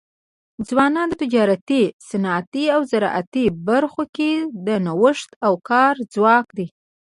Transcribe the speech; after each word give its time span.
ځوانان 0.67 1.07
د 1.09 1.13
تجارتي، 1.23 1.83
صنعتي 2.09 2.65
او 2.75 2.79
زراعتي 2.91 3.45
برخو 3.67 4.03
کي 4.15 4.31
د 4.65 4.67
نوښت 4.85 5.29
او 5.45 5.53
کار 5.69 5.93
ځواک 6.13 6.45
دی. 6.57 6.67